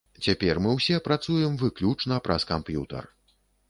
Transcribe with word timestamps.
Цяпер 0.27 0.61
мы 0.65 0.71
ўсе 0.77 0.97
працуем 1.09 1.61
выключна 1.67 2.21
праз 2.31 2.51
камп'ютар. 2.57 3.03